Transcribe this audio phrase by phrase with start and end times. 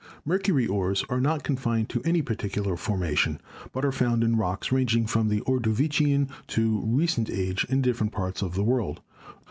[0.25, 3.39] Mercury ores are not confined to any particular forma tion,
[3.71, 8.41] but are found in rocks ranging from the Ordovician to Recent Age in different parts
[8.41, 9.01] of the world.